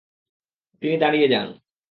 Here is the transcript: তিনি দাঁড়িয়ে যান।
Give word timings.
তিনি 0.81 0.95
দাঁড়িয়ে 0.97 1.27
যান। 1.27 1.47